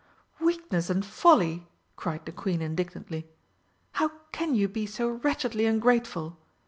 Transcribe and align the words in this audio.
"Weakness 0.39 0.89
and 0.89 1.05
folly!" 1.05 1.67
cried 1.95 2.25
the 2.25 2.31
Queen 2.31 2.59
indignantly. 2.59 3.27
"How 3.91 4.07
can 4.31 4.55
you 4.55 4.67
be 4.67 4.87
so 4.87 5.07
wretchedly 5.07 5.67
ungrateful? 5.67 6.39